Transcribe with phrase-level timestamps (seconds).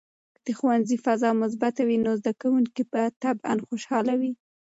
[0.35, 4.31] که د ښوونځي فضا مثبته وي، نو زده کوونکي به طبعاً خوشحال وي.